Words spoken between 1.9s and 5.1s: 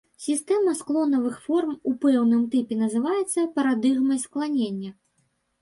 у пэўным тыпе называецца парадыгмай скланення.